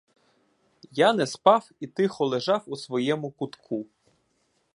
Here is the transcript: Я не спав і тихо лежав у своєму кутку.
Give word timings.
Я 0.91 1.13
не 1.13 1.27
спав 1.27 1.69
і 1.79 1.87
тихо 1.87 2.25
лежав 2.25 2.63
у 2.65 2.75
своєму 2.75 3.31
кутку. 3.31 3.85